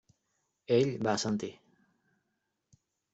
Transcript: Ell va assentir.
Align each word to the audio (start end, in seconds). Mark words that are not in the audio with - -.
Ell 0.77 0.93
va 1.07 1.11
assentir. 1.17 1.51